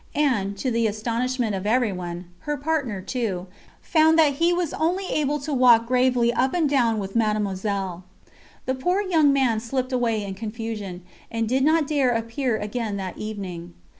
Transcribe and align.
And, 0.15 0.57
to 0.57 0.71
the 0.71 0.87
astonishment 0.87 1.53
of 1.53 1.67
everyone, 1.67 2.25
her 2.39 2.57
partner, 2.57 3.01
too, 3.01 3.45
found 3.83 4.17
that 4.17 4.33
he 4.33 4.51
was 4.51 4.73
only 4.73 5.05
able 5.09 5.39
to 5.41 5.53
walk 5.53 5.85
gravely 5.85 6.33
up 6.33 6.55
and 6.55 6.67
down 6.67 6.97
with 6.97 7.15
Mademoiselle. 7.15 8.03
The 8.65 8.73
poor 8.73 9.01
young 9.03 9.31
man 9.31 9.59
slipped 9.59 9.93
away 9.93 10.23
in 10.23 10.33
confusion, 10.33 11.03
and 11.29 11.47
did 11.47 11.63
not 11.63 11.85
dare 11.85 12.09
appear 12.09 12.57
again 12.57 12.97
that 12.97 13.19
evening. 13.19 13.75